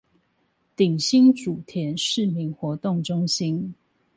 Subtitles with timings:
[0.75, 3.71] 頂新祖田市民活動中心